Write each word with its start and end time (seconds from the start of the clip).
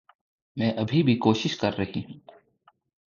मैं 0.57 0.75
अभी 0.75 1.03
भी 1.03 1.15
कोशिश 1.15 1.55
कर 1.55 1.73
रही 1.73 2.01
हूँ। 2.01 2.21